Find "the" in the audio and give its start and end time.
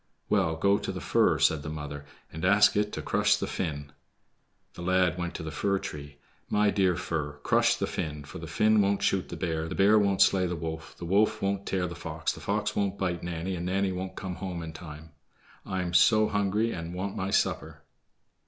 0.91-0.99, 3.37-3.45, 4.73-4.81, 5.43-5.51, 7.75-7.85, 8.39-8.47, 9.29-9.37, 9.67-9.75, 10.47-10.55, 10.97-11.05, 11.85-11.93, 12.33-12.41